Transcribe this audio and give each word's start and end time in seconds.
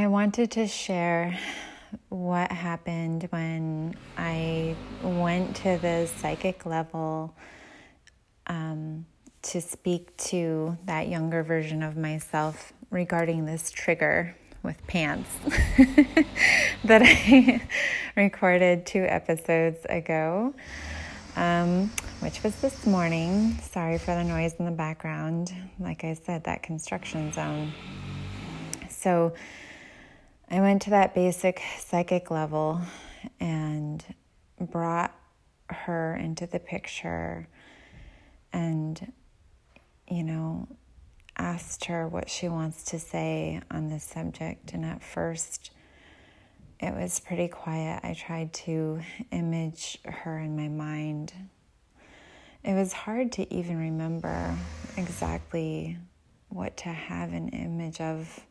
I 0.00 0.06
wanted 0.06 0.52
to 0.52 0.66
share 0.66 1.38
what 2.08 2.50
happened 2.50 3.26
when 3.28 3.94
I 4.16 4.74
went 5.02 5.56
to 5.56 5.76
the 5.76 6.08
psychic 6.16 6.64
level 6.64 7.34
um, 8.46 9.04
to 9.42 9.60
speak 9.60 10.16
to 10.30 10.78
that 10.86 11.08
younger 11.08 11.42
version 11.42 11.82
of 11.82 11.98
myself 11.98 12.72
regarding 12.88 13.44
this 13.44 13.70
trigger 13.70 14.34
with 14.62 14.82
pants 14.86 15.28
that 16.84 17.02
I 17.02 17.60
recorded 18.16 18.86
two 18.86 19.02
episodes 19.02 19.84
ago, 19.86 20.54
um, 21.36 21.90
which 22.20 22.42
was 22.42 22.58
this 22.62 22.86
morning. 22.86 23.58
Sorry 23.70 23.98
for 23.98 24.14
the 24.14 24.24
noise 24.24 24.54
in 24.58 24.64
the 24.64 24.70
background. 24.70 25.52
Like 25.78 26.04
I 26.04 26.14
said, 26.14 26.44
that 26.44 26.62
construction 26.62 27.34
zone. 27.34 27.74
So, 28.88 29.34
I 30.52 30.60
went 30.60 30.82
to 30.82 30.90
that 30.90 31.14
basic 31.14 31.62
psychic 31.78 32.28
level 32.28 32.80
and 33.38 34.04
brought 34.58 35.14
her 35.68 36.16
into 36.16 36.44
the 36.44 36.58
picture 36.58 37.46
and, 38.52 39.12
you 40.08 40.24
know, 40.24 40.66
asked 41.36 41.84
her 41.84 42.08
what 42.08 42.28
she 42.28 42.48
wants 42.48 42.82
to 42.86 42.98
say 42.98 43.60
on 43.70 43.90
this 43.90 44.02
subject. 44.02 44.72
And 44.72 44.84
at 44.84 45.04
first, 45.04 45.70
it 46.80 46.94
was 46.94 47.20
pretty 47.20 47.46
quiet. 47.46 48.00
I 48.02 48.14
tried 48.14 48.52
to 48.54 49.02
image 49.30 49.98
her 50.04 50.36
in 50.36 50.56
my 50.56 50.66
mind. 50.66 51.32
It 52.64 52.74
was 52.74 52.92
hard 52.92 53.30
to 53.32 53.54
even 53.54 53.78
remember 53.78 54.52
exactly 54.96 55.96
what 56.48 56.76
to 56.78 56.88
have 56.88 57.32
an 57.32 57.50
image 57.50 58.00
of 58.00 58.44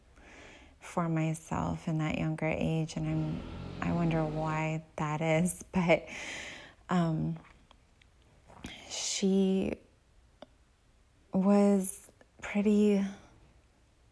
for 0.79 1.09
myself 1.09 1.87
in 1.87 1.97
that 1.99 2.17
younger 2.17 2.47
age, 2.47 2.95
and 2.95 3.07
I'm 3.07 3.41
I 3.81 3.91
wonder 3.93 4.23
why 4.23 4.83
that 4.97 5.21
is. 5.21 5.63
But 5.71 6.05
um, 6.89 7.37
she 8.89 9.73
was 11.33 11.99
pretty 12.41 13.05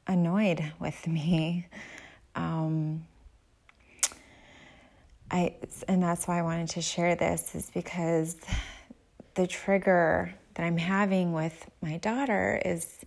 annoyed 0.06 0.64
with 0.80 1.08
me. 1.08 1.66
Um, 2.36 3.06
I 5.32 5.56
and 5.88 6.02
that's 6.02 6.28
why 6.28 6.40
I 6.40 6.42
wanted 6.44 6.70
to 6.70 6.82
share 6.82 7.16
this 7.16 7.56
is 7.56 7.70
because 7.74 8.38
the 9.36 9.48
trigger 9.48 10.34
that 10.54 10.64
I'm 10.64 10.78
having 10.78 11.34
with 11.34 11.70
my 11.82 11.98
daughter 11.98 12.62
is 12.64 13.00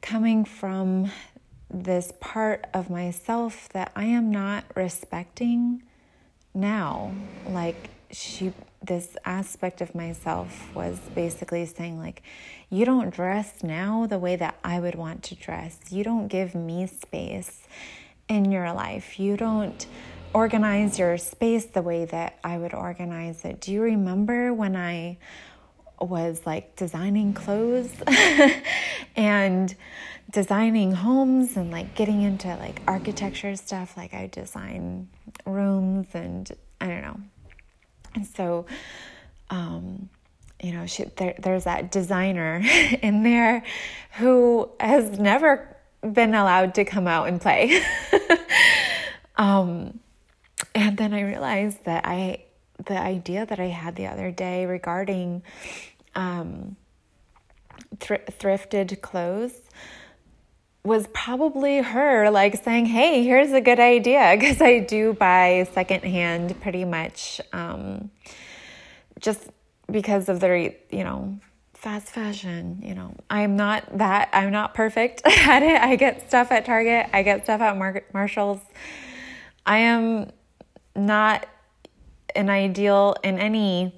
coming 0.00 0.44
from 0.44 1.10
this 1.70 2.12
part 2.20 2.66
of 2.74 2.90
myself 2.90 3.68
that 3.70 3.92
I 3.94 4.04
am 4.04 4.30
not 4.30 4.64
respecting 4.74 5.82
now. 6.54 7.12
Like 7.48 7.90
she 8.10 8.52
this 8.82 9.16
aspect 9.24 9.82
of 9.82 9.94
myself 9.94 10.74
was 10.74 10.98
basically 11.14 11.66
saying 11.66 11.98
like 11.98 12.22
you 12.70 12.84
don't 12.86 13.10
dress 13.10 13.62
now 13.62 14.06
the 14.06 14.18
way 14.18 14.36
that 14.36 14.56
I 14.64 14.80
would 14.80 14.94
want 14.94 15.22
to 15.24 15.34
dress. 15.34 15.78
You 15.90 16.02
don't 16.02 16.28
give 16.28 16.54
me 16.54 16.86
space 16.86 17.62
in 18.28 18.50
your 18.50 18.72
life. 18.72 19.20
You 19.20 19.36
don't 19.36 19.86
organize 20.32 20.98
your 20.98 21.18
space 21.18 21.66
the 21.66 21.82
way 21.82 22.04
that 22.06 22.38
I 22.42 22.56
would 22.56 22.72
organize 22.72 23.44
it. 23.44 23.60
Do 23.60 23.72
you 23.72 23.82
remember 23.82 24.54
when 24.54 24.76
I 24.76 25.18
was 26.00 26.40
like 26.46 26.76
designing 26.76 27.34
clothes 27.34 27.92
and 29.16 29.74
designing 30.30 30.92
homes 30.92 31.56
and 31.56 31.70
like 31.70 31.94
getting 31.94 32.22
into 32.22 32.48
like 32.56 32.80
architecture 32.86 33.56
stuff. 33.56 33.96
Like 33.96 34.14
I 34.14 34.26
design 34.26 35.08
rooms 35.44 36.06
and 36.14 36.50
I 36.80 36.86
don't 36.86 37.02
know. 37.02 37.20
And 38.14 38.26
so, 38.26 38.66
um, 39.50 40.08
you 40.62 40.72
know, 40.72 40.86
she, 40.86 41.04
there, 41.16 41.34
there's 41.38 41.64
that 41.64 41.90
designer 41.90 42.60
in 43.02 43.22
there 43.22 43.64
who 44.18 44.70
has 44.78 45.18
never 45.18 45.76
been 46.00 46.34
allowed 46.34 46.74
to 46.74 46.84
come 46.84 47.06
out 47.06 47.28
and 47.28 47.40
play. 47.40 47.82
um, 49.36 50.00
and 50.74 50.96
then 50.96 51.12
I 51.14 51.22
realized 51.22 51.84
that 51.84 52.06
I, 52.06 52.44
the 52.86 52.98
idea 52.98 53.46
that 53.46 53.60
I 53.60 53.66
had 53.66 53.96
the 53.96 54.06
other 54.06 54.30
day 54.30 54.66
regarding 54.66 55.42
um, 56.14 56.76
thr- 57.98 58.14
thrifted 58.30 59.00
clothes 59.00 59.60
was 60.82 61.06
probably 61.08 61.78
her 61.78 62.30
like 62.30 62.62
saying, 62.62 62.86
Hey, 62.86 63.22
here's 63.22 63.52
a 63.52 63.60
good 63.60 63.80
idea. 63.80 64.36
Because 64.38 64.60
I 64.60 64.78
do 64.80 65.12
buy 65.12 65.68
secondhand 65.72 66.60
pretty 66.60 66.84
much 66.84 67.40
um, 67.52 68.10
just 69.18 69.50
because 69.90 70.28
of 70.28 70.40
the, 70.40 70.74
you 70.90 71.04
know, 71.04 71.38
fast 71.74 72.08
fashion. 72.08 72.80
You 72.82 72.94
know, 72.94 73.14
I'm 73.28 73.56
not 73.56 73.98
that, 73.98 74.30
I'm 74.32 74.50
not 74.50 74.74
perfect 74.74 75.22
at 75.26 75.62
it. 75.62 75.80
I 75.80 75.96
get 75.96 76.28
stuff 76.28 76.52
at 76.52 76.64
Target, 76.64 77.08
I 77.12 77.22
get 77.22 77.44
stuff 77.44 77.60
at 77.60 77.76
Mar- 77.76 78.04
Marshall's. 78.12 78.60
I 79.66 79.78
am 79.78 80.30
not 80.96 81.46
an 82.34 82.48
ideal 82.48 83.16
in 83.22 83.38
any 83.38 83.92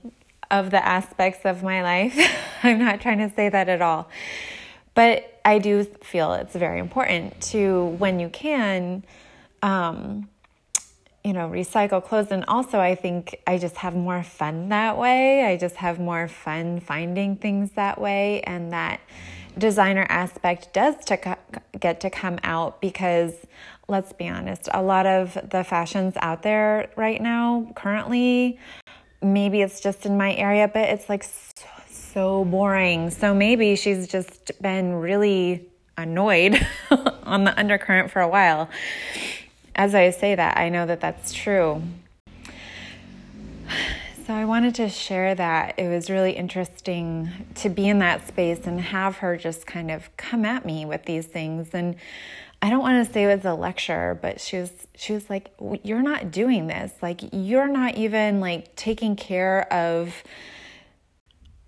of 0.51 0.71
the 0.71 0.85
aspects 0.85 1.45
of 1.45 1.63
my 1.63 1.83
life. 1.83 2.17
I'm 2.63 2.79
not 2.79 3.01
trying 3.01 3.19
to 3.19 3.35
say 3.35 3.49
that 3.49 3.69
at 3.69 3.81
all. 3.81 4.09
But 4.95 5.32
I 5.45 5.59
do 5.59 5.85
feel 5.85 6.35
it's 6.35 6.55
very 6.55 6.79
important 6.79 7.41
to, 7.53 7.87
when 7.99 8.21
you 8.21 8.29
can, 8.29 9.05
um, 9.63 10.29
you 11.25 11.33
know, 11.33 11.49
recycle 11.49 12.03
clothes. 12.03 12.29
And 12.31 12.45
also, 12.47 12.81
I 12.81 12.95
think 12.95 13.41
I 13.47 13.59
just 13.59 13.77
have 13.77 13.95
more 13.95 14.23
fun 14.23 14.69
that 14.71 14.99
way. 14.99 15.45
I 15.45 15.57
just 15.57 15.77
have 15.77 15.99
more 15.99 16.29
fun 16.29 16.81
finding 16.81 17.37
things 17.37 17.73
that 17.73 18.01
way. 18.01 18.41
And 18.43 18.73
that 18.73 19.01
designer 19.57 20.07
aspect 20.09 20.73
does 20.73 20.97
to 21.05 21.37
get 21.79 22.01
to 22.01 22.11
come 22.11 22.39
out 22.43 22.81
because 22.81 23.35
let's 23.89 24.13
be 24.13 24.29
honest, 24.29 24.69
a 24.73 24.83
lot 24.83 25.07
of 25.07 25.37
the 25.51 25.63
fashions 25.65 26.15
out 26.21 26.43
there 26.43 26.91
right 26.97 27.21
now, 27.21 27.71
currently, 27.75 28.59
maybe 29.21 29.61
it's 29.61 29.81
just 29.81 30.07
in 30.07 30.17
my 30.17 30.35
area, 30.35 30.67
but 30.67 30.89
it's 30.89 31.09
like 31.09 31.23
so, 31.23 31.67
so 32.13 32.45
boring. 32.45 33.11
So 33.11 33.35
maybe 33.35 33.77
she's 33.77 34.07
just 34.07 34.53
been 34.61 34.95
really 34.95 35.67
annoyed 35.97 36.67
on 37.23 37.45
the 37.45 37.59
undercurrent 37.59 38.11
for 38.11 38.21
a 38.21 38.29
while. 38.29 38.69
As 39.75 39.95
I 39.95 40.11
say 40.11 40.35
that, 40.35 40.59
I 40.59 40.69
know 40.69 40.85
that 40.87 41.01
that's 41.01 41.33
true. 41.33 41.83
So 44.27 44.35
I 44.35 44.45
wanted 44.45 44.75
to 44.77 44.89
share 44.89 45.35
that. 45.35 45.79
It 45.79 45.89
was 45.89 46.11
really 46.11 46.33
interesting 46.33 47.31
to 47.57 47.69
be 47.69 47.89
in 47.89 47.99
that 48.01 48.29
space 48.29 48.67
and 48.67 48.81
have 48.81 49.17
her 49.17 49.37
just 49.37 49.67
kind 49.67 49.91
of 49.91 50.15
come 50.17 50.45
at 50.45 50.65
me 50.65 50.85
with 50.85 51.07
these 51.07 51.27
things. 51.27 51.71
And 51.73 51.97
I 52.61 52.71
don't 52.71 52.81
want 52.81 53.05
to 53.05 53.13
say 53.13 53.25
it 53.25 53.35
was 53.35 53.45
a 53.45 53.55
lecture, 53.55 54.19
but 54.21 54.41
she 54.41 54.59
was 54.59 54.71
she 54.95 55.13
was 55.13 55.29
like, 55.29 55.51
"You're 55.83 56.03
not 56.03 56.31
doing 56.31 56.69
this. 56.69 56.93
Like 57.03 57.23
you're 57.33 57.67
not 57.67 57.97
even 57.97 58.39
like 58.39 58.77
taking 58.77 59.17
care 59.17 59.73
of." 59.73 60.23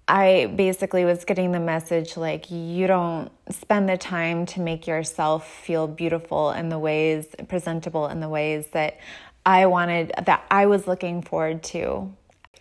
I 0.06 0.52
basically 0.54 1.04
was 1.04 1.24
getting 1.24 1.52
the 1.52 1.60
message 1.60 2.16
like 2.16 2.50
you 2.50 2.86
don't 2.86 3.30
spend 3.48 3.88
the 3.88 3.96
time 3.96 4.44
to 4.46 4.60
make 4.60 4.86
yourself 4.86 5.50
feel 5.50 5.86
beautiful 5.86 6.50
in 6.50 6.68
the 6.68 6.78
ways 6.78 7.26
presentable 7.48 8.08
in 8.08 8.20
the 8.20 8.28
ways 8.28 8.66
that 8.72 8.98
I 9.46 9.66
wanted 9.66 10.12
that 10.26 10.44
I 10.50 10.66
was 10.66 10.86
looking 10.86 11.22
forward 11.22 11.62
to. 11.64 12.12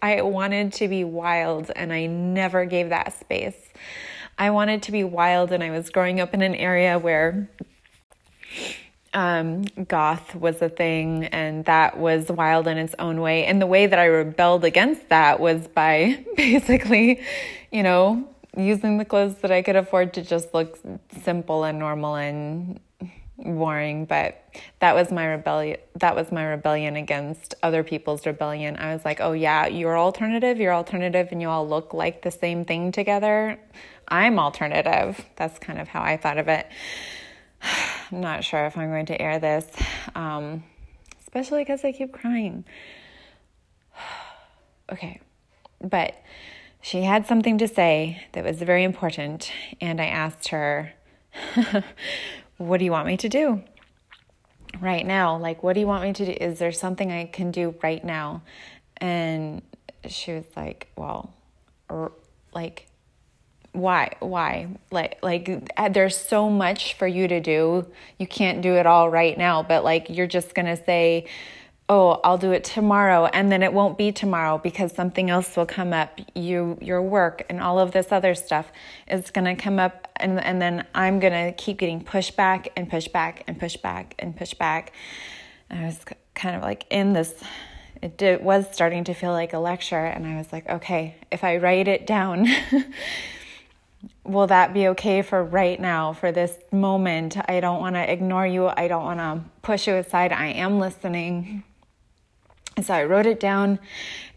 I 0.01 0.21
wanted 0.21 0.73
to 0.73 0.87
be 0.87 1.03
wild 1.03 1.71
and 1.75 1.91
I 1.91 2.05
never 2.05 2.65
gave 2.65 2.89
that 2.89 3.17
space. 3.19 3.57
I 4.37 4.49
wanted 4.49 4.83
to 4.83 4.91
be 4.91 5.03
wild 5.03 5.51
and 5.51 5.63
I 5.63 5.71
was 5.71 5.89
growing 5.89 6.19
up 6.19 6.33
in 6.33 6.41
an 6.41 6.55
area 6.55 6.97
where 6.97 7.49
um, 9.13 9.63
goth 9.87 10.35
was 10.35 10.61
a 10.61 10.69
thing, 10.69 11.25
and 11.25 11.65
that 11.65 11.97
was 11.97 12.29
wild 12.29 12.67
in 12.67 12.77
its 12.77 12.95
own 12.99 13.21
way. 13.21 13.45
And 13.45 13.61
the 13.61 13.67
way 13.67 13.85
that 13.85 13.99
I 13.99 14.05
rebelled 14.05 14.65
against 14.65 15.09
that 15.09 15.39
was 15.39 15.67
by 15.67 16.25
basically, 16.35 17.21
you 17.71 17.83
know, 17.83 18.27
using 18.57 18.97
the 18.97 19.05
clothes 19.05 19.35
that 19.41 19.51
I 19.51 19.61
could 19.61 19.75
afford 19.75 20.13
to 20.13 20.21
just 20.21 20.53
look 20.53 20.79
simple 21.23 21.63
and 21.63 21.79
normal 21.79 22.15
and 22.15 22.79
boring. 23.37 24.05
But 24.05 24.43
that 24.79 24.95
was 24.95 25.11
my 25.11 25.25
rebellion 25.25 25.77
that 25.95 26.15
was 26.15 26.31
my 26.31 26.45
rebellion 26.45 26.95
against 26.95 27.55
other 27.63 27.83
people's 27.83 28.25
rebellion. 28.25 28.77
I 28.77 28.93
was 28.93 29.03
like 29.03 29.19
oh 29.19 29.33
yeah 29.33 29.65
you're 29.65 29.97
alternative 29.97 30.59
you're 30.59 30.73
alternative 30.73 31.29
and 31.31 31.41
you 31.41 31.49
all 31.49 31.67
look 31.67 31.93
like 31.93 32.21
the 32.21 32.31
same 32.31 32.63
thing 32.63 32.91
together. 32.91 33.59
I'm 34.07 34.37
alternative. 34.37 35.25
That's 35.35 35.57
kind 35.59 35.79
of 35.79 35.87
how 35.87 36.03
i 36.03 36.17
thought 36.17 36.37
of 36.37 36.47
it 36.47 36.67
i'm 37.63 38.21
not 38.21 38.43
sure 38.43 38.65
if 38.65 38.77
i'm 38.77 38.89
going 38.89 39.05
to 39.05 39.21
air 39.21 39.39
this 39.39 39.67
um, 40.15 40.63
especially 41.21 41.61
because 41.61 41.83
i 41.83 41.91
keep 41.91 42.11
crying 42.11 42.63
okay 44.91 45.19
but 45.81 46.15
she 46.81 47.03
had 47.03 47.25
something 47.25 47.57
to 47.57 47.67
say 47.67 48.21
that 48.33 48.43
was 48.43 48.61
very 48.61 48.83
important 48.83 49.51
and 49.81 50.01
i 50.01 50.05
asked 50.05 50.49
her 50.49 50.93
what 52.57 52.77
do 52.77 52.85
you 52.85 52.91
want 52.91 53.07
me 53.07 53.17
to 53.17 53.29
do 53.29 53.63
right 54.81 55.05
now? 55.05 55.37
Like, 55.37 55.63
what 55.63 55.73
do 55.73 55.79
you 55.79 55.87
want 55.87 56.03
me 56.03 56.13
to 56.13 56.25
do? 56.25 56.31
Is 56.31 56.59
there 56.59 56.71
something 56.71 57.11
I 57.11 57.25
can 57.25 57.51
do 57.51 57.75
right 57.81 58.03
now? 58.03 58.41
And 58.97 59.61
she 60.07 60.33
was 60.33 60.45
like, 60.55 60.87
well, 60.95 61.33
or, 61.89 62.11
like, 62.53 62.87
why 63.73 64.13
why? 64.19 64.69
Like 64.91 65.19
like 65.21 65.71
uh, 65.77 65.89
there's 65.89 66.15
so 66.15 66.49
much 66.49 66.93
for 66.93 67.07
you 67.07 67.27
to 67.27 67.39
do. 67.39 67.85
You 68.17 68.27
can't 68.27 68.61
do 68.61 68.75
it 68.75 68.85
all 68.85 69.09
right 69.09 69.37
now 69.37 69.63
but 69.63 69.83
like 69.83 70.09
you're 70.09 70.27
just 70.27 70.55
going 70.55 70.65
to 70.65 70.81
say 70.83 71.25
oh 71.89 72.21
i'll 72.23 72.37
do 72.37 72.53
it 72.53 72.63
tomorrow 72.63 73.25
and 73.25 73.51
then 73.51 73.61
it 73.61 73.73
won't 73.73 73.97
be 73.97 74.09
tomorrow 74.11 74.57
because 74.57 74.93
something 74.93 75.29
else 75.29 75.57
will 75.57 75.65
come 75.65 75.91
up. 75.91 76.19
You 76.33 76.77
your 76.81 77.01
work 77.01 77.45
and 77.49 77.59
all 77.59 77.79
of 77.79 77.91
this 77.91 78.11
other 78.11 78.35
stuff 78.35 78.71
is 79.07 79.31
going 79.31 79.45
to 79.45 79.61
come 79.61 79.79
up 79.79 80.07
and 80.15 80.39
and 80.39 80.61
then 80.61 80.85
i'm 80.95 81.19
going 81.19 81.33
to 81.33 81.51
keep 81.51 81.77
getting 81.77 82.01
pushed 82.03 82.37
back 82.37 82.69
and 82.77 82.89
pushed 82.89 83.11
back 83.11 83.43
and 83.47 83.59
pushed 83.59 83.81
back 83.81 84.15
and 84.19 84.35
pushed 84.35 84.57
back. 84.57 84.93
And 85.69 85.83
i 85.83 85.85
was 85.85 85.99
kind 86.35 86.55
of 86.55 86.61
like 86.61 86.85
in 86.89 87.13
this 87.13 87.33
it 88.01 88.17
did, 88.17 88.43
was 88.43 88.65
starting 88.71 89.05
to 89.05 89.13
feel 89.13 89.31
like 89.31 89.53
a 89.53 89.59
lecture 89.59 90.05
and 90.05 90.25
i 90.25 90.37
was 90.37 90.51
like 90.51 90.67
okay 90.69 91.15
if 91.31 91.43
i 91.43 91.57
write 91.57 91.87
it 91.87 92.07
down 92.07 92.47
will 94.23 94.47
that 94.47 94.73
be 94.73 94.87
okay 94.89 95.21
for 95.21 95.43
right 95.43 95.79
now 95.79 96.13
for 96.13 96.31
this 96.31 96.57
moment? 96.71 97.37
I 97.49 97.59
don't 97.59 97.79
want 97.79 97.95
to 97.95 98.11
ignore 98.11 98.45
you. 98.45 98.67
I 98.67 98.87
don't 98.87 99.03
want 99.03 99.19
to 99.19 99.41
push 99.61 99.87
you 99.87 99.95
aside. 99.95 100.31
I 100.31 100.47
am 100.47 100.79
listening. 100.79 101.63
So 102.81 102.93
I 102.93 103.03
wrote 103.03 103.27
it 103.27 103.39
down 103.39 103.79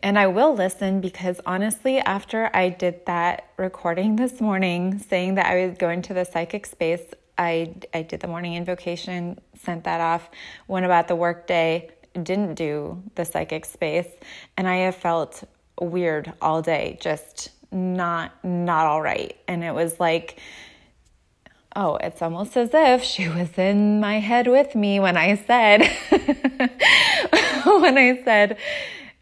and 0.03 0.19
I 0.19 0.27
will 0.27 0.55
listen 0.55 1.01
because 1.01 1.41
honestly, 1.47 1.99
after 1.99 2.51
I 2.53 2.69
did 2.69 3.07
that 3.07 3.49
recording 3.57 4.17
this 4.17 4.41
morning 4.41 4.99
saying 4.99 5.37
that 5.37 5.47
I 5.47 5.67
was 5.67 5.79
going 5.79 6.03
to 6.03 6.15
the 6.15 6.25
psychic 6.25 6.67
space, 6.67 7.03
I, 7.39 7.75
I 7.95 8.03
did 8.03 8.21
the 8.21 8.29
morning 8.29 8.55
invocation, 8.55 9.41
sent 9.57 9.85
that 9.85 10.01
off, 10.01 10.29
went 10.69 10.85
about 10.85 11.09
the 11.09 11.17
workday, 11.17 11.91
didn't 12.23 12.55
do 12.55 13.03
the 13.15 13.25
psychic 13.25 13.65
space, 13.65 14.09
and 14.57 14.69
I 14.69 14.77
have 14.77 14.97
felt 14.97 15.45
weird 15.81 16.33
all 16.41 16.63
day, 16.63 16.99
just 17.01 17.51
not 17.77 18.45
not 18.45 18.87
all 18.87 19.03
right. 19.03 19.37
And 19.47 19.63
it 19.63 19.75
was 19.75 20.01
like 20.01 20.41
oh, 21.77 21.97
it's 21.97 22.23
almost 22.23 22.57
as 22.57 22.71
if 22.73 23.05
she 23.05 23.29
was 23.29 23.57
in 23.59 24.01
my 24.01 24.19
head 24.19 24.49
with 24.49 24.75
me 24.75 24.99
when 24.99 25.17
I 25.17 25.37
said, 25.37 25.83
when 27.67 27.99
I 27.99 28.21
said, 28.25 28.57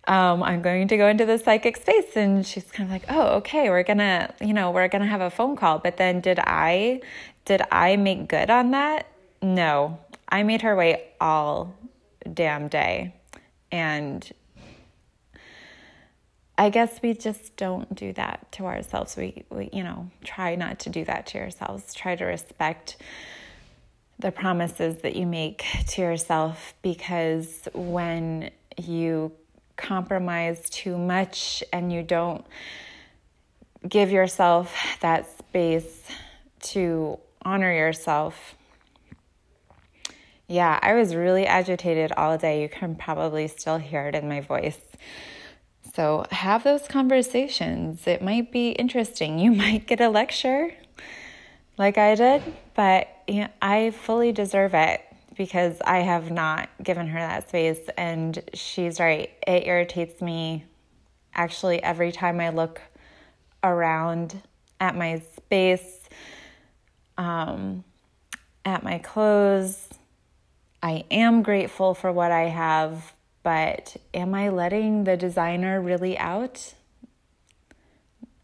um, 0.06 0.42
I'm 0.42 0.62
going 0.62 0.86
to 0.88 0.96
go 0.96 1.08
into 1.08 1.26
the 1.26 1.38
psychic 1.38 1.76
space. 1.76 2.16
And 2.16 2.46
she's 2.46 2.70
kind 2.70 2.88
of 2.88 2.92
like, 2.92 3.04
oh, 3.08 3.36
okay, 3.38 3.68
we're 3.70 3.82
gonna, 3.82 4.32
you 4.40 4.54
know, 4.54 4.70
we're 4.70 4.88
gonna 4.88 5.06
have 5.06 5.20
a 5.20 5.30
phone 5.30 5.56
call. 5.56 5.80
But 5.80 5.96
then 5.96 6.20
did 6.20 6.38
I, 6.38 7.00
did 7.44 7.62
I 7.72 7.96
make 7.96 8.28
good 8.28 8.50
on 8.50 8.70
that? 8.70 9.08
No, 9.42 9.98
I 10.28 10.44
made 10.44 10.62
her 10.62 10.76
wait 10.76 11.02
all 11.20 11.74
damn 12.32 12.68
day. 12.68 13.14
And 13.72 14.30
I 16.56 16.70
guess 16.70 17.00
we 17.02 17.14
just 17.14 17.56
don't 17.56 17.94
do 17.94 18.12
that 18.12 18.50
to 18.52 18.66
ourselves. 18.66 19.16
We, 19.16 19.44
we, 19.50 19.70
you 19.72 19.82
know, 19.82 20.10
try 20.22 20.54
not 20.54 20.78
to 20.80 20.90
do 20.90 21.04
that 21.04 21.26
to 21.28 21.38
yourselves. 21.38 21.92
Try 21.94 22.14
to 22.14 22.24
respect 22.24 22.96
the 24.20 24.30
promises 24.30 25.02
that 25.02 25.16
you 25.16 25.26
make 25.26 25.64
to 25.88 26.02
yourself 26.02 26.74
because 26.82 27.68
when 27.74 28.50
you 28.76 29.32
compromise 29.76 30.70
too 30.70 30.96
much 30.96 31.64
and 31.72 31.92
you 31.92 32.02
don't 32.02 32.44
give 33.88 34.10
yourself 34.10 34.96
that 35.00 35.28
space 35.38 36.02
to 36.60 37.18
honor 37.42 37.72
yourself. 37.72 38.54
Yeah, 40.46 40.78
I 40.80 40.94
was 40.94 41.14
really 41.14 41.46
agitated 41.46 42.12
all 42.12 42.38
day. 42.38 42.62
You 42.62 42.68
can 42.68 42.94
probably 42.94 43.48
still 43.48 43.78
hear 43.78 44.06
it 44.06 44.14
in 44.14 44.28
my 44.28 44.40
voice. 44.40 44.78
So 45.94 46.24
have 46.30 46.64
those 46.64 46.88
conversations. 46.88 48.06
It 48.06 48.22
might 48.22 48.50
be 48.50 48.70
interesting. 48.70 49.38
You 49.44 49.52
might 49.52 49.86
get 49.86 50.00
a 50.00 50.08
lecture 50.08 50.72
like 51.78 51.98
I 51.98 52.14
did, 52.14 52.42
but 52.74 53.08
you 53.26 53.42
know, 53.42 53.48
I 53.60 53.90
fully 53.90 54.32
deserve 54.32 54.74
it 54.74 55.02
because 55.36 55.80
I 55.84 55.98
have 55.98 56.30
not 56.30 56.68
given 56.82 57.08
her 57.08 57.18
that 57.18 57.48
space. 57.48 57.80
And 57.96 58.42
she's 58.54 59.00
right. 59.00 59.30
It 59.46 59.66
irritates 59.66 60.20
me 60.20 60.64
actually 61.34 61.82
every 61.82 62.12
time 62.12 62.40
I 62.40 62.50
look 62.50 62.80
around 63.62 64.40
at 64.80 64.96
my 64.96 65.22
space, 65.36 66.08
um, 67.18 67.84
at 68.64 68.82
my 68.82 68.98
clothes. 68.98 69.88
I 70.82 71.04
am 71.10 71.42
grateful 71.42 71.94
for 71.94 72.12
what 72.12 72.30
I 72.30 72.42
have, 72.42 73.14
but 73.44 73.96
am 74.12 74.34
I 74.34 74.48
letting 74.48 75.04
the 75.04 75.16
designer 75.16 75.80
really 75.80 76.18
out? 76.18 76.74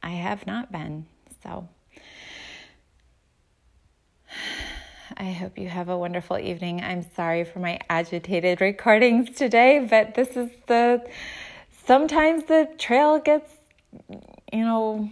I 0.02 0.10
have 0.10 0.46
not 0.46 0.70
been. 0.70 1.06
So 1.42 1.68
I 5.16 5.32
hope 5.32 5.58
you 5.58 5.68
have 5.68 5.88
a 5.88 5.98
wonderful 5.98 6.38
evening. 6.38 6.80
I'm 6.82 7.04
sorry 7.16 7.44
for 7.44 7.58
my 7.58 7.80
agitated 7.90 8.60
recordings 8.60 9.36
today, 9.36 9.84
but 9.90 10.14
this 10.14 10.36
is 10.36 10.50
the 10.66 11.04
sometimes 11.86 12.44
the 12.44 12.68
trail 12.78 13.18
gets, 13.18 13.50
you 14.52 14.64
know, 14.64 15.10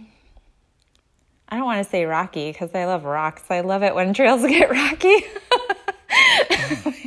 I 1.49 1.57
don't 1.57 1.65
want 1.65 1.83
to 1.83 1.89
say 1.89 2.05
rocky 2.05 2.51
because 2.51 2.73
I 2.75 2.85
love 2.85 3.05
rocks. 3.05 3.43
I 3.49 3.61
love 3.61 3.81
it 3.83 3.95
when 3.95 4.13
trails 4.13 4.41
get 4.47 4.69
rocky. 4.69 5.25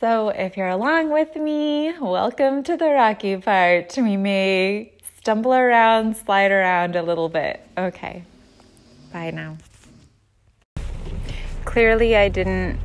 So, 0.00 0.30
if 0.30 0.56
you're 0.56 0.66
along 0.66 1.10
with 1.10 1.36
me, 1.36 1.92
welcome 2.00 2.62
to 2.62 2.74
the 2.74 2.88
rocky 2.88 3.36
part. 3.36 3.94
We 3.98 4.16
may 4.16 4.94
stumble 5.18 5.52
around, 5.52 6.16
slide 6.16 6.50
around 6.50 6.96
a 6.96 7.02
little 7.02 7.28
bit. 7.28 7.60
Okay, 7.76 8.24
bye 9.12 9.30
now. 9.30 9.58
Clearly, 11.66 12.16
I 12.16 12.30
didn't 12.30 12.80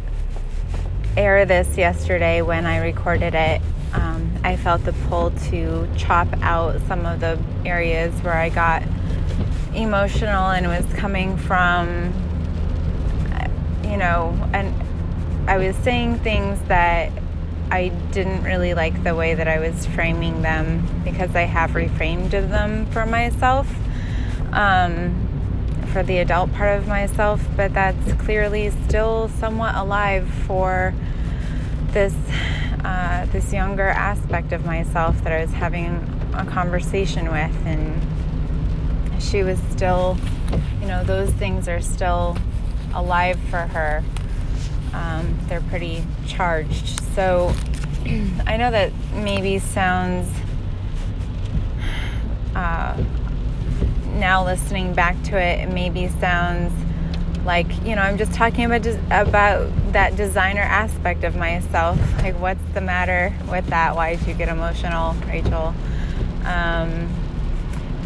air 1.15 1.45
this 1.45 1.77
yesterday 1.77 2.41
when 2.41 2.65
I 2.65 2.79
recorded 2.79 3.33
it. 3.33 3.61
Um, 3.93 4.29
I 4.43 4.57
felt 4.57 4.83
the 4.83 4.91
pull 5.07 5.31
to 5.51 5.87
chop 5.95 6.27
out 6.41 6.81
some 6.81 7.05
of 7.05 7.21
the 7.21 7.39
areas 7.65 8.13
where 8.23 8.33
I 8.33 8.49
got 8.49 8.83
emotional 9.73 10.49
and 10.49 10.67
was 10.67 10.85
coming 10.95 11.37
from, 11.37 12.11
you 13.85 13.95
know, 13.95 14.37
and 14.51 14.73
I 15.47 15.57
was 15.57 15.75
saying 15.77 16.19
things 16.19 16.59
that 16.67 17.11
I 17.69 17.89
didn't 18.11 18.43
really 18.43 18.73
like 18.73 19.03
the 19.03 19.15
way 19.15 19.35
that 19.35 19.47
I 19.47 19.59
was 19.59 19.85
framing 19.87 20.41
them 20.41 21.03
because 21.03 21.35
I 21.35 21.43
have 21.43 21.71
reframed 21.71 22.31
them 22.31 22.87
for 22.87 23.05
myself, 23.05 23.67
um, 24.53 25.13
for 25.93 26.01
the 26.01 26.17
adult 26.17 26.51
part 26.53 26.77
of 26.79 26.87
myself, 26.87 27.45
but 27.55 27.73
that's 27.75 28.13
clearly 28.13 28.71
still 28.87 29.29
somewhat 29.29 29.75
alive 29.75 30.27
for 30.47 30.95
this 31.91 32.15
uh, 32.83 33.25
this 33.27 33.51
younger 33.53 33.87
aspect 33.87 34.51
of 34.51 34.65
myself 34.65 35.23
that 35.23 35.31
I 35.31 35.41
was 35.41 35.51
having 35.51 35.95
a 36.33 36.45
conversation 36.45 37.31
with, 37.31 37.55
and 37.65 38.01
she 39.21 39.43
was 39.43 39.59
still, 39.71 40.17
you 40.81 40.87
know, 40.87 41.03
those 41.03 41.31
things 41.31 41.67
are 41.67 41.81
still 41.81 42.37
alive 42.93 43.39
for 43.49 43.57
her 43.57 44.03
um, 44.95 45.37
they're 45.47 45.61
pretty 45.61 46.03
charged. 46.25 47.01
So 47.13 47.53
I 48.47 48.57
know 48.57 48.71
that 48.71 48.91
maybe 49.13 49.59
sounds 49.59 50.29
uh, 52.55 53.03
now 54.13 54.45
listening 54.45 54.93
back 54.93 55.21
to 55.23 55.37
it, 55.37 55.59
it 55.59 55.73
maybe 55.73 56.07
sounds 56.07 56.71
like 57.43 57.67
you 57.85 57.95
know 57.95 58.01
I'm 58.01 58.17
just 58.17 58.33
talking 58.33 58.65
about 58.65 58.81
des- 58.81 58.99
about 59.11 59.69
that 59.91 60.15
designer 60.15 60.61
aspect 60.61 61.23
of 61.23 61.35
myself. 61.35 61.99
Like, 62.23 62.39
what's 62.39 62.63
the 62.73 62.81
matter 62.81 63.33
with 63.49 63.67
that? 63.67 63.95
Why 63.95 64.15
did 64.15 64.27
you 64.27 64.33
get 64.33 64.49
emotional, 64.49 65.13
Rachael? 65.27 65.75
Um, 66.45 67.09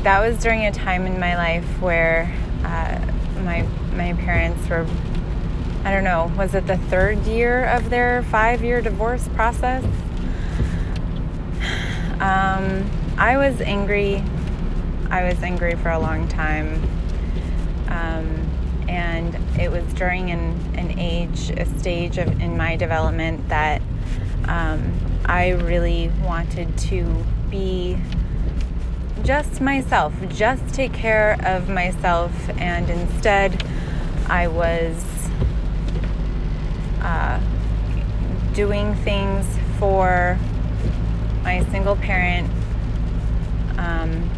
that 0.03 0.19
was 0.19 0.41
during 0.41 0.65
a 0.65 0.72
time 0.72 1.05
in 1.05 1.19
my 1.19 1.36
life 1.36 1.81
where 1.81 2.34
uh, 2.63 3.00
my 3.43 3.62
my 3.93 4.13
parents 4.13 4.67
were 4.67 4.86
I 5.83 5.91
don't 5.91 6.03
know 6.03 6.31
was 6.38 6.53
it 6.53 6.67
the 6.67 6.77
third 6.77 7.25
year 7.25 7.65
of 7.65 7.89
their 7.89 8.24
five 8.24 8.63
year 8.63 8.81
divorce 8.81 9.27
process? 9.29 9.83
Um, 12.19 12.89
I 13.17 13.38
was 13.38 13.62
angry 13.62 14.24
I 15.09 15.24
was 15.24 15.41
angry 15.41 15.75
for 15.75 15.89
a 15.89 16.00
long 16.00 16.27
time. 16.27 16.83
Um, 17.88 18.50
and 18.88 19.36
it 19.59 19.71
was 19.71 19.83
during 19.93 20.29
an, 20.31 20.59
an 20.75 21.00
age 21.00 21.50
a 21.51 21.65
stage 21.79 22.17
of 22.17 22.41
in 22.41 22.57
my 22.57 22.75
development 22.75 23.48
that 23.50 23.81
um, 24.48 24.93
I 25.25 25.50
really 25.50 26.12
wanted 26.24 26.77
to 26.77 27.25
be 27.50 27.98
just 29.24 29.62
myself, 29.62 30.13
just 30.29 30.74
take 30.74 30.93
care 30.93 31.38
of 31.45 31.69
myself, 31.69 32.31
and 32.57 32.89
instead 32.89 33.63
I 34.27 34.48
was 34.48 35.03
uh, 37.01 37.39
doing 38.53 38.94
things 38.96 39.46
for 39.77 40.38
my 41.44 41.63
single 41.72 41.96
parent. 41.96 42.50
Um, 43.77 44.29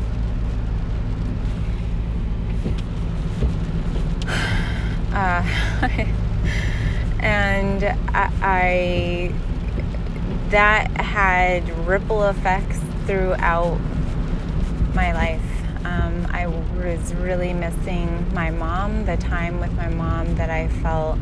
uh, 5.13 5.44
and 7.20 7.84
I, 7.84 8.32
I 8.41 9.34
that 10.50 10.91
had 11.00 11.70
ripple 11.88 12.24
effects 12.25 12.80
throughout 13.06 13.80
my 14.94 15.13
life. 15.13 15.41
Um, 15.86 16.27
I 16.30 16.48
was 16.48 17.13
really 17.15 17.53
missing 17.53 18.32
my 18.34 18.51
mom, 18.51 19.06
the 19.06 19.18
time 19.18 19.60
with 19.60 19.72
my 19.74 19.88
mom 19.88 20.36
that 20.36 20.50
I 20.50 20.68
felt 20.68 21.18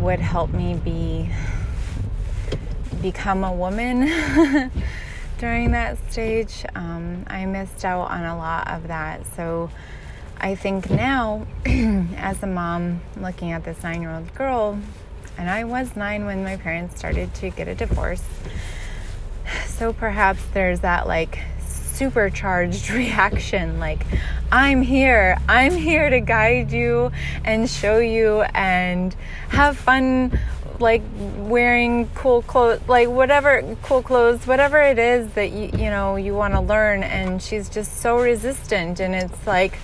would 0.00 0.20
help 0.20 0.52
me 0.52 0.74
be 0.74 1.30
become 3.02 3.44
a 3.44 3.52
woman 3.52 4.08
during 5.38 5.72
that 5.72 5.98
stage. 6.10 6.64
Um, 6.74 7.24
I 7.26 7.46
missed 7.46 7.84
out 7.84 8.10
on 8.10 8.24
a 8.24 8.36
lot 8.36 8.68
of 8.68 8.88
that. 8.88 9.20
So 9.36 9.70
I 10.38 10.54
think 10.54 10.90
now, 10.90 11.46
as 11.66 12.42
a 12.42 12.46
mom 12.46 13.00
looking 13.16 13.52
at 13.52 13.64
this 13.64 13.82
nine 13.82 14.02
year 14.02 14.10
old 14.10 14.34
girl, 14.34 14.78
and 15.38 15.50
I 15.50 15.64
was 15.64 15.96
nine 15.96 16.24
when 16.24 16.44
my 16.44 16.56
parents 16.56 16.98
started 16.98 17.34
to 17.34 17.50
get 17.50 17.68
a 17.68 17.74
divorce. 17.74 18.24
So 19.66 19.92
perhaps 19.92 20.42
there's 20.52 20.80
that 20.80 21.06
like 21.06 21.38
supercharged 21.96 22.90
reaction 23.02 23.78
like 23.78 24.06
i'm 24.52 24.82
here 24.82 25.38
i'm 25.48 25.72
here 25.72 26.10
to 26.10 26.20
guide 26.20 26.70
you 26.70 27.10
and 27.44 27.68
show 27.68 27.98
you 27.98 28.42
and 28.54 29.16
have 29.48 29.76
fun 29.76 30.38
like 30.80 31.02
wearing 31.36 32.08
cool 32.14 32.42
clothes 32.42 32.80
like 32.88 33.08
whatever 33.08 33.76
cool 33.82 34.02
clothes 34.02 34.46
whatever 34.46 34.80
it 34.80 34.98
is 34.98 35.32
that 35.32 35.50
you 35.50 35.70
you 35.72 35.90
know 35.90 36.16
you 36.16 36.34
want 36.34 36.54
to 36.54 36.60
learn. 36.60 37.02
And 37.02 37.42
she's 37.42 37.68
just 37.68 37.98
so 37.98 38.18
resistant 38.18 39.00
and 39.00 39.14
it's 39.14 39.46
like 39.46 39.78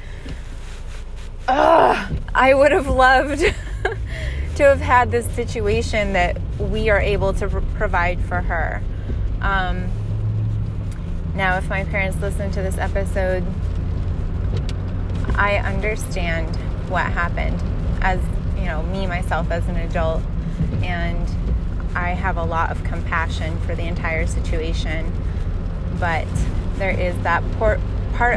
ugh, 1.48 2.16
i 2.34 2.54
would 2.54 2.72
have 2.72 2.88
loved 2.88 3.40
to 4.56 4.62
have 4.62 4.80
had 4.80 5.10
this 5.10 5.26
situation 5.34 6.12
that 6.12 6.38
we 6.58 6.90
are 6.90 7.00
able 7.00 7.32
to 7.32 7.48
provide 7.48 8.20
for 8.20 8.40
her. 8.40 8.82
Um, 9.40 9.90
now, 11.34 11.56
if 11.56 11.68
my 11.68 11.84
parents 11.84 12.18
listen 12.20 12.50
to 12.50 12.62
this 12.62 12.76
episode, 12.76 13.44
I 15.34 15.56
understand 15.56 16.54
what 16.90 17.06
happened 17.06 17.60
as, 18.02 18.20
you 18.56 18.64
know, 18.64 18.82
me 18.82 19.06
myself 19.06 19.50
as 19.50 19.66
an 19.68 19.76
adult. 19.76 20.22
And 20.82 21.26
I 21.94 22.10
have 22.10 22.36
a 22.36 22.44
lot 22.44 22.70
of 22.70 22.84
compassion 22.84 23.58
for 23.60 23.74
the 23.74 23.84
entire 23.84 24.26
situation. 24.26 25.10
But 25.98 26.28
there 26.76 26.90
is 26.90 27.16
that 27.22 27.42
part 27.58 27.80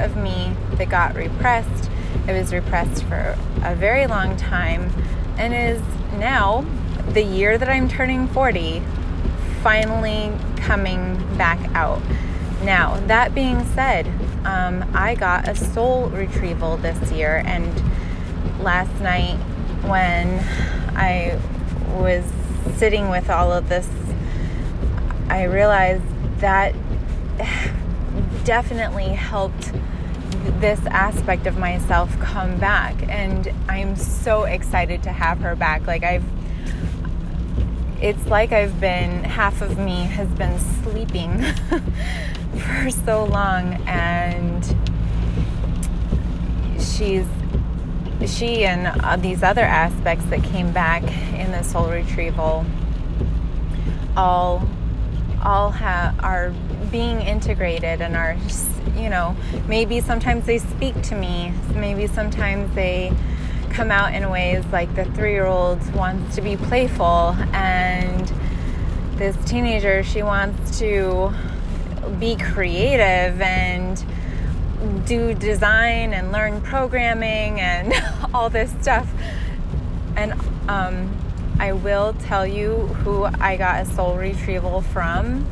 of 0.04 0.16
me 0.16 0.54
that 0.76 0.90
got 0.90 1.16
repressed. 1.16 1.90
It 2.28 2.32
was 2.32 2.54
repressed 2.54 3.04
for 3.04 3.38
a 3.64 3.76
very 3.76 4.08
long 4.08 4.38
time 4.38 4.92
and 5.38 5.54
is 5.54 5.82
now 6.18 6.66
the 7.10 7.24
year 7.24 7.58
that 7.58 7.70
I'm 7.70 7.90
turning 7.90 8.28
40 8.30 8.82
finally 9.62 10.32
coming 10.58 11.18
back 11.38 11.60
out. 11.76 12.02
Now, 12.64 13.00
that 13.08 13.36
being 13.36 13.64
said, 13.74 14.08
um, 14.46 14.90
I 14.94 15.16
got 15.16 15.48
a 15.48 15.56
soul 15.56 16.10
retrieval 16.10 16.78
this 16.78 17.12
year, 17.12 17.44
and 17.46 17.74
last 18.60 19.00
night 19.02 19.38
when 19.88 20.40
I 20.96 21.40
was 22.00 22.24
sitting 22.78 23.10
with 23.10 23.30
all 23.30 23.52
of 23.52 23.70
this, 23.70 23.88
I 25.30 25.44
realized 25.44 26.04
that 26.40 26.74
definitely 28.44 29.10
helped 29.10 29.72
this 30.60 30.80
aspect 30.88 31.48
of 31.48 31.58
myself 31.58 32.18
come 32.20 32.58
back 32.60 32.96
and 33.10 33.52
I'm 33.68 33.96
so 33.96 34.44
excited 34.44 35.04
to 35.04 35.12
have 35.12 35.40
her 35.40 35.56
back. 35.56 35.88
Like 35.88 36.04
I've 36.04 36.24
it's 38.02 38.26
like 38.28 38.52
I've 38.52 38.80
been 38.80 39.24
half 39.24 39.62
of 39.62 39.80
me 39.80 40.04
has 40.04 40.28
been 40.30 40.60
sleeping 40.84 41.44
for 42.60 42.90
so 42.90 43.26
long 43.26 43.74
and 43.88 44.64
she's 46.80 47.26
she 48.26 48.66
and 48.66 48.88
uh, 49.04 49.16
these 49.18 49.44
other 49.44 49.62
aspects 49.64 50.26
that 50.26 50.44
came 50.44 50.72
back 50.72 51.04
in 51.34 51.52
the 51.52 51.62
soul 51.64 51.90
retrieval 51.90 52.66
all 54.16 54.68
all 55.44 55.74
are 55.82 56.54
being 56.92 57.22
integrated 57.22 58.02
and 58.02 58.16
are 58.16 58.36
you 58.96 59.10
know 59.10 59.36
maybe 59.68 60.00
sometimes 60.00 60.46
they 60.46 60.58
speak 60.58 61.00
to 61.02 61.16
me 61.16 61.54
maybe 61.76 62.08
sometimes 62.08 62.74
they 62.74 63.12
come 63.70 63.92
out 63.92 64.14
in 64.14 64.30
ways 64.30 64.66
like 64.72 64.94
the 64.96 65.04
3-year-old 65.04 65.94
wants 65.94 66.36
to 66.36 66.42
be 66.42 66.56
playful 66.56 67.36
and 67.52 68.32
this 69.18 69.36
teenager 69.46 70.02
she 70.02 70.24
wants 70.24 70.80
to 70.80 71.32
be 72.20 72.36
creative 72.36 73.42
and 73.42 74.04
do 75.06 75.34
design 75.34 76.14
and 76.14 76.32
learn 76.32 76.62
programming 76.62 77.60
and 77.60 77.94
all 78.34 78.50
this 78.50 78.72
stuff. 78.82 79.10
And 80.16 80.34
um, 80.70 81.16
I 81.60 81.74
will 81.74 82.14
tell 82.14 82.46
you 82.46 82.76
who 83.04 83.24
I 83.26 83.58
got 83.58 83.82
a 83.82 83.86
soul 83.86 84.16
retrieval 84.16 84.82
from, 84.82 85.48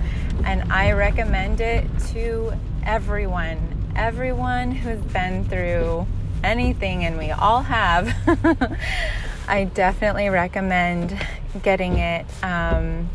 and 0.45 0.71
I 0.71 0.91
recommend 0.91 1.61
it 1.61 1.85
to 2.11 2.53
everyone. 2.85 3.91
Everyone 3.95 4.71
who's 4.71 5.01
been 5.11 5.45
through 5.45 6.07
anything, 6.43 7.05
and 7.05 7.17
we 7.17 7.31
all 7.31 7.61
have. 7.61 8.13
I 9.47 9.65
definitely 9.65 10.29
recommend 10.29 11.17
getting 11.61 11.99
it. 11.99 12.25
Um, 12.43 13.09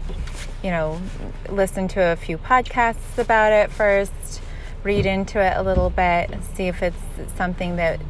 you 0.63 0.71
know, 0.71 1.01
listen 1.49 1.89
to 1.89 2.01
a 2.01 2.17
few 2.17 2.39
podcasts 2.39 3.17
about 3.19 3.53
it 3.53 3.71
first, 3.71 4.41
read 4.83 5.07
into 5.07 5.41
it 5.41 5.57
a 5.57 5.63
little 5.63 5.91
bit, 5.91 6.31
see 6.55 6.69
if 6.69 6.83
it's 6.83 6.97
something 7.37 7.77
that 7.77 8.01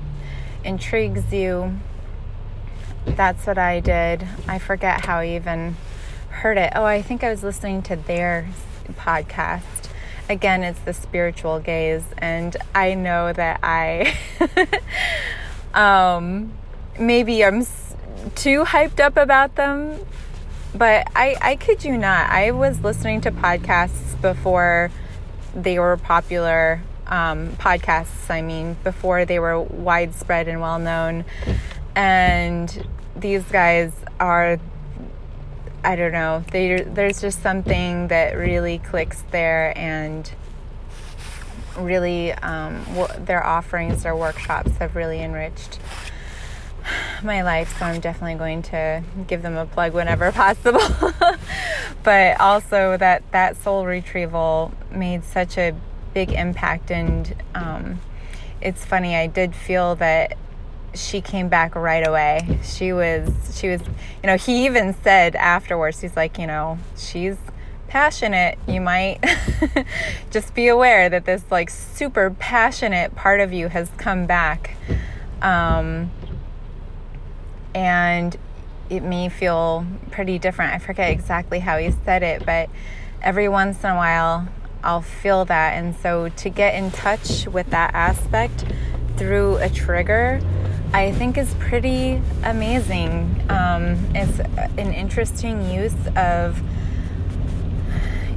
intrigues 0.65 1.33
you. 1.33 1.77
That's 3.05 3.47
what 3.47 3.59
I 3.59 3.81
did. 3.81 4.27
I 4.47 4.59
forget 4.59 5.05
how 5.05 5.19
I 5.19 5.29
even 5.29 5.77
heard 6.31 6.59
it. 6.59 6.73
Oh, 6.75 6.85
I 6.85 7.03
think 7.03 7.25
I 7.25 7.31
was 7.31 7.43
listening 7.43 7.83
to 7.83 7.97
their 7.97 8.49
podcast. 8.93 9.89
Again, 10.29 10.63
it's 10.63 10.81
the 10.81 10.93
Spiritual 10.93 11.61
Gayz, 11.61 12.03
and 12.19 12.57
I 12.75 12.95
know 12.95 13.33
that 13.33 13.61
I 13.63 14.17
um, 15.75 16.53
maybe 16.99 17.43
I'm 17.45 17.67
too 18.35 18.65
hyped 18.65 19.01
up 19.01 19.17
about 19.17 19.57
them 19.57 19.99
but 20.79 21.09
I, 21.17 21.37
I 21.41 21.57
kid 21.57 21.85
you 21.85 21.99
not, 21.99 22.31
I 22.31 22.53
was 22.53 22.81
listening 22.81 23.21
to 23.23 23.33
podcasts 23.33 24.21
before 24.23 24.91
they 25.55 25.79
were 25.79 25.97
popular. 25.97 26.81
Um, 27.09 27.53
podcasts, 27.57 28.31
I 28.31 28.43
mean, 28.43 28.77
before 28.85 29.25
they 29.25 29.39
were 29.41 29.61
widespread 29.61 30.47
and 30.47 30.61
well 30.61 30.79
known. 30.79 31.25
And 31.97 32.87
these 33.17 33.43
guys 33.45 33.93
are, 34.21 34.61
I 35.83 35.97
don't 35.97 36.13
know, 36.13 36.45
they, 36.53 36.83
there's 36.83 37.21
just 37.21 37.43
something 37.43 38.09
that 38.09 38.37
really 38.37 38.79
clicks 38.79 39.23
there 39.33 39.77
and 39.77 40.31
really 41.77 42.33
um, 42.33 42.85
their 43.19 43.45
offerings, 43.45 44.05
their 44.05 44.15
workshops 44.15 44.77
have 44.77 44.95
really 44.95 45.21
enriched 45.23 45.81
my 47.23 47.43
life, 47.43 47.79
so 47.79 47.85
I'm 47.85 48.01
definitely 48.01 48.37
going 48.37 48.63
to 48.63 49.03
give 49.27 49.43
them 49.43 49.57
a 49.57 49.67
plug 49.67 49.95
whenever 49.95 50.31
possible. 50.45 50.81
but 52.03 52.41
also 52.41 52.97
that 52.97 53.23
that 53.33 53.57
soul 53.57 53.87
retrieval 53.87 54.73
made 54.91 55.25
such 55.25 55.59
a 55.59 55.75
big 56.15 56.33
impact. 56.33 56.91
And 56.91 57.35
um, 57.55 58.01
it's 58.61 58.85
funny, 58.85 59.17
I 59.17 59.27
did 59.27 59.55
feel 59.55 59.95
that 59.97 60.37
she 60.95 61.21
came 61.21 61.49
back 61.49 61.75
right 61.75 62.07
away. 62.07 62.59
She 62.65 62.93
was, 62.93 63.57
she 63.59 63.69
was, 63.69 63.83
you 64.23 64.27
know, 64.27 64.37
he 64.37 64.65
even 64.67 64.95
said 65.03 65.37
afterwards, 65.37 66.01
he's 66.01 66.17
like, 66.17 66.39
you 66.39 66.47
know, 66.47 66.79
she's 66.97 67.37
passionate. 67.89 68.59
You 68.67 68.81
might 68.81 69.19
just 70.31 70.55
be 70.55 70.69
aware 70.69 71.09
that 71.09 71.25
this 71.25 71.43
like 71.51 71.71
super 71.71 72.31
passionate 72.31 73.15
part 73.15 73.41
of 73.41 73.53
you 73.53 73.69
has 73.69 73.91
come 73.97 74.27
back. 74.27 74.75
Um, 75.43 76.11
and 77.75 78.37
it 78.91 79.03
may 79.03 79.29
feel 79.29 79.87
pretty 80.11 80.39
different. 80.39 80.73
I 80.73 80.79
forget 80.79 81.11
exactly 81.11 81.59
how 81.59 81.79
he 81.79 81.93
said 82.05 82.23
it, 82.23 82.45
but 82.47 82.71
every 83.23 83.49
once 83.49 83.83
in 83.85 83.91
a 83.91 83.97
while 83.97 84.49
I'll 84.83 85.03
feel 85.03 85.45
that. 85.47 85.75
And 85.75 85.95
so 85.97 86.29
to 86.29 86.51
get 86.51 86.75
in 86.75 86.91
touch 86.91 87.47
with 87.47 87.71
that 87.71 87.95
aspect 87.95 88.65
through 89.17 89.57
a 89.57 89.69
trigger, 89.69 90.41
I 90.93 91.13
think 91.13 91.37
is 91.37 91.53
pretty 91.55 92.23
amazing. 92.45 93.45
Um, 93.51 93.99
it's 94.15 94.39
an 94.79 94.93
interesting 94.93 95.71
use 95.71 95.95
of, 96.17 96.61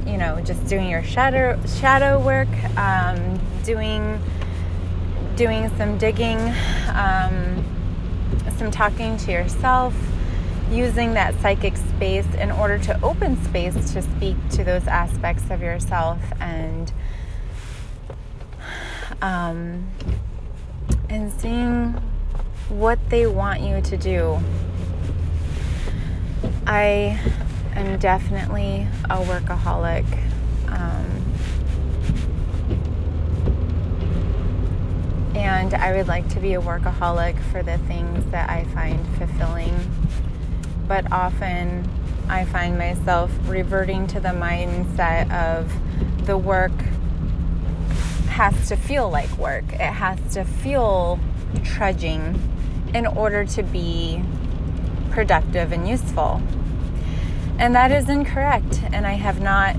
you 0.06 0.18
know, 0.18 0.40
just 0.40 0.66
doing 0.66 0.90
your 0.90 1.02
shadow 1.02 1.58
shadow 1.66 2.22
work, 2.22 2.48
um, 2.76 3.40
doing 3.64 4.20
doing 5.36 5.74
some 5.78 5.96
digging, 5.96 6.38
um, 6.88 7.64
some 8.62 8.70
talking 8.70 9.16
to 9.16 9.32
yourself, 9.32 9.92
using 10.70 11.14
that 11.14 11.34
psychic 11.40 11.76
space 11.76 12.26
in 12.36 12.52
order 12.52 12.78
to 12.78 13.02
open 13.02 13.42
space 13.44 13.74
to 13.92 14.00
speak 14.00 14.36
to 14.50 14.62
those 14.62 14.86
aspects 14.86 15.50
of 15.50 15.60
yourself 15.60 16.20
and 16.38 16.92
um, 19.20 19.90
and 21.08 21.32
seeing 21.32 21.92
what 22.68 23.00
they 23.10 23.26
want 23.26 23.60
you 23.62 23.80
to 23.80 23.96
do. 23.96 24.38
I 26.64 27.18
am 27.74 27.98
definitely 27.98 28.86
a 29.10 29.16
workaholic. 29.16 30.06
Um, 30.68 31.21
and 35.34 35.74
I 35.74 35.96
would 35.96 36.08
like 36.08 36.28
to 36.30 36.40
be 36.40 36.54
a 36.54 36.60
workaholic 36.60 37.40
for 37.50 37.62
the 37.62 37.78
things 37.78 38.24
that 38.30 38.50
I 38.50 38.64
find 38.64 39.04
fulfilling. 39.16 39.74
But 40.86 41.10
often 41.12 41.88
I 42.28 42.44
find 42.44 42.76
myself 42.78 43.30
reverting 43.46 44.06
to 44.08 44.20
the 44.20 44.30
mindset 44.30 45.30
of 45.32 45.72
the 46.26 46.36
work 46.36 46.72
has 48.28 48.68
to 48.68 48.76
feel 48.76 49.10
like 49.10 49.30
work, 49.36 49.64
it 49.74 49.80
has 49.80 50.18
to 50.34 50.44
feel 50.44 51.20
trudging 51.62 52.40
in 52.94 53.06
order 53.06 53.44
to 53.44 53.62
be 53.62 54.22
productive 55.10 55.72
and 55.72 55.88
useful. 55.88 56.42
And 57.58 57.74
that 57.74 57.92
is 57.92 58.08
incorrect. 58.08 58.82
And 58.92 59.06
I 59.06 59.12
have 59.12 59.40
not 59.40 59.76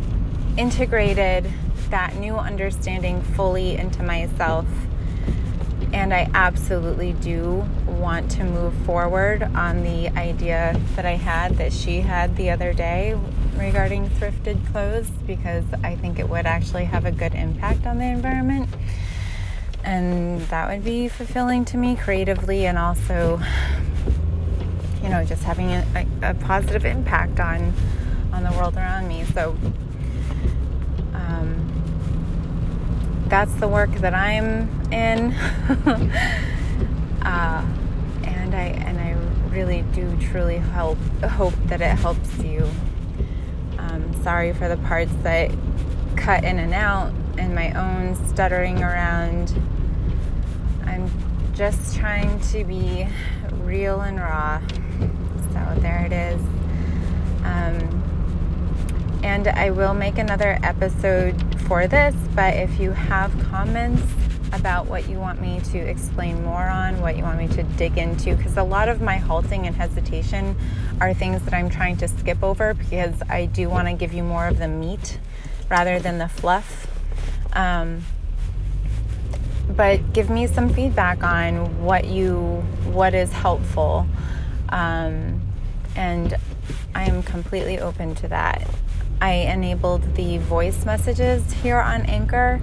integrated 0.55 1.51
that 1.89 2.15
new 2.15 2.35
understanding 2.35 3.21
fully 3.21 3.75
into 3.75 4.03
myself. 4.03 4.65
And 5.91 6.13
I 6.13 6.29
absolutely 6.33 7.13
do 7.13 7.65
want 7.85 8.31
to 8.31 8.43
move 8.43 8.73
forward 8.85 9.43
on 9.43 9.83
the 9.83 10.09
idea 10.09 10.79
that 10.95 11.05
I 11.05 11.15
had 11.15 11.57
that 11.57 11.73
she 11.73 12.01
had 12.01 12.35
the 12.37 12.49
other 12.49 12.73
day 12.73 13.19
regarding 13.57 14.09
thrifted 14.09 14.65
clothes 14.71 15.09
because 15.27 15.65
I 15.83 15.95
think 15.95 16.19
it 16.19 16.29
would 16.29 16.45
actually 16.45 16.85
have 16.85 17.05
a 17.05 17.11
good 17.11 17.35
impact 17.35 17.85
on 17.85 17.97
the 17.97 18.05
environment. 18.05 18.69
And 19.83 20.41
that 20.43 20.69
would 20.69 20.83
be 20.83 21.09
fulfilling 21.09 21.65
to 21.65 21.77
me 21.77 21.95
creatively 21.95 22.65
and 22.65 22.77
also 22.77 23.41
you 25.03 25.09
know 25.09 25.23
just 25.25 25.43
having 25.43 25.69
a, 25.69 26.07
a 26.21 26.33
positive 26.35 26.85
impact 26.85 27.39
on 27.39 27.73
on 28.31 28.43
the 28.43 28.51
world 28.53 28.75
around 28.77 29.07
me. 29.07 29.25
So 29.25 29.51
um, 31.13 31.59
that's 33.33 33.55
the 33.55 33.67
work 33.67 33.89
that 33.95 34.13
I'm 34.13 34.69
in 34.91 35.33
uh, 37.23 37.65
and 38.25 38.53
I 38.53 38.65
and 38.85 38.99
I 38.99 39.13
really 39.49 39.81
do 39.91 40.15
truly 40.21 40.59
hope 40.59 40.99
hope 41.23 41.55
that 41.65 41.81
it 41.81 41.97
helps 41.97 42.37
you 42.37 42.69
um, 43.79 44.23
sorry 44.23 44.53
for 44.53 44.69
the 44.69 44.77
parts 44.77 45.11
that 45.23 45.49
cut 46.15 46.43
in 46.43 46.59
and 46.59 46.75
out 46.75 47.11
and 47.39 47.55
my 47.55 47.71
own 47.73 48.15
stuttering 48.27 48.83
around 48.83 49.51
I'm 50.85 51.09
just 51.55 51.95
trying 51.95 52.39
to 52.51 52.63
be 52.63 53.07
real 53.63 54.01
and 54.01 54.19
raw. 54.19 54.61
So 55.53 55.81
there 55.81 56.05
it 56.05 56.13
is. 56.13 56.39
Um, 57.43 58.03
and 59.23 59.47
I 59.47 59.71
will 59.71 59.95
make 59.95 60.19
another 60.19 60.59
episode 60.61 61.52
for 61.73 61.87
this, 61.87 62.13
but 62.35 62.53
if 62.53 62.79
you 62.79 62.91
have 62.91 63.31
comments 63.49 64.03
about 64.51 64.85
what 64.85 65.09
you 65.09 65.17
want 65.17 65.41
me 65.41 65.59
to 65.59 65.79
explain 65.79 66.43
more 66.43 66.67
on, 66.67 67.01
what 67.01 67.17
you 67.17 67.23
want 67.23 67.39
me 67.39 67.47
to 67.47 67.63
dig 67.63 67.97
into, 67.97 68.35
because 68.35 68.57
a 68.57 68.63
lot 68.63 68.87
of 68.87 69.01
my 69.01 69.17
halting 69.17 69.65
and 69.65 69.75
hesitation 69.75 70.55
are 71.01 71.15
things 71.15 71.41
that 71.41 71.51
I'm 71.55 71.71
trying 71.71 71.97
to 71.97 72.07
skip 72.07 72.43
over 72.43 72.75
because 72.75 73.15
I 73.27 73.47
do 73.47 73.69
want 73.69 73.87
to 73.87 73.95
give 73.95 74.13
you 74.13 74.21
more 74.21 74.45
of 74.45 74.59
the 74.59 74.67
meat 74.67 75.17
rather 75.67 75.97
than 75.97 76.19
the 76.19 76.27
fluff. 76.27 76.85
Um, 77.53 78.03
but 79.67 80.13
give 80.13 80.29
me 80.29 80.45
some 80.45 80.71
feedback 80.71 81.23
on 81.23 81.83
what 81.83 82.05
you 82.05 82.63
what 82.85 83.15
is 83.15 83.31
helpful 83.31 84.05
um, 84.69 85.41
and 85.95 86.35
i 86.93 87.05
am 87.05 87.23
completely 87.23 87.79
open 87.79 88.13
to 88.13 88.27
that 88.27 88.61
i 89.23 89.31
enabled 89.31 90.03
the 90.15 90.37
voice 90.39 90.85
messages 90.85 91.53
here 91.53 91.79
on 91.79 92.01
anchor. 92.07 92.59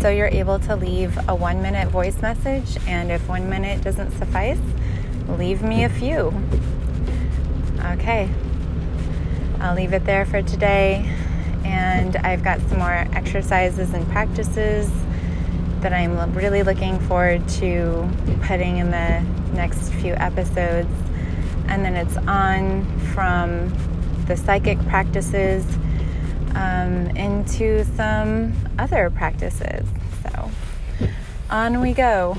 So 0.00 0.10
you're 0.10 0.26
able 0.26 0.58
to 0.58 0.76
leave 0.76 1.16
a 1.26 1.34
one 1.34 1.62
minute 1.62 1.88
voice 1.88 2.20
message 2.20 2.76
and 2.86 3.10
if 3.10 3.26
one 3.26 3.48
minute 3.48 3.82
doesn't 3.82 4.10
suffice 4.18 4.58
leave 5.26 5.62
me 5.62 5.84
a 5.84 5.88
few. 5.88 6.34
Okay. 7.92 8.28
I'll 9.58 9.74
leave 9.74 9.94
it 9.94 10.04
there 10.04 10.26
for 10.26 10.42
today 10.42 11.10
and 11.64 12.16
i've 12.16 12.44
got 12.44 12.60
some 12.68 12.80
more 12.80 13.06
exercises 13.14 13.94
and 13.94 14.06
practices 14.10 14.90
that 15.80 15.94
I'm 15.94 16.34
really 16.34 16.62
looking 16.62 16.98
forward 17.00 17.48
to 17.60 18.06
putting 18.42 18.76
in 18.76 18.90
the 18.90 19.20
next 19.54 19.88
few 19.94 20.12
episodes. 20.12 20.90
And 21.68 21.82
then 21.82 21.96
it's 21.96 22.18
on 22.28 22.84
from 23.14 23.70
the 24.26 24.36
psychic 24.36 24.78
practices 24.88 25.64
um, 26.54 27.08
into 27.16 27.84
some 27.96 28.54
other 28.78 29.10
practices. 29.10 29.86
So 30.22 30.50
on 31.50 31.80
we 31.80 31.92
go. 31.92 32.36